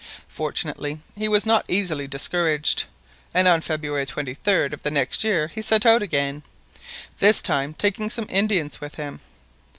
[0.29, 2.85] Fortunately he was not easily discouraged,
[3.35, 6.41] and on February 23d of the next year he set out again,
[7.19, 9.19] this time taking some Indians with him.